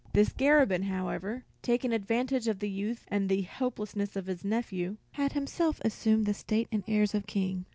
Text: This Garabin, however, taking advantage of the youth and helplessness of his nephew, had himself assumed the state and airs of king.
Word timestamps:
This 0.13 0.29
Garabin, 0.29 0.85
however, 0.85 1.43
taking 1.61 1.93
advantage 1.93 2.47
of 2.47 2.57
the 2.57 2.71
youth 2.71 3.05
and 3.09 3.29
helplessness 3.29 4.15
of 4.15 4.25
his 4.25 4.43
nephew, 4.43 4.97
had 5.11 5.33
himself 5.33 5.79
assumed 5.85 6.25
the 6.25 6.33
state 6.33 6.67
and 6.71 6.83
airs 6.87 7.13
of 7.13 7.27
king. 7.27 7.65